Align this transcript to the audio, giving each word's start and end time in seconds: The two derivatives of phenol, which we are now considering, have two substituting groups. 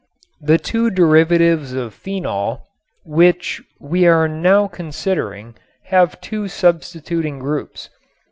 The 0.41 0.57
two 0.57 0.89
derivatives 0.89 1.73
of 1.73 1.93
phenol, 1.93 2.63
which 3.05 3.61
we 3.79 4.07
are 4.07 4.27
now 4.27 4.67
considering, 4.67 5.53
have 5.91 6.19
two 6.21 6.47
substituting 6.47 7.37
groups. 7.37 7.91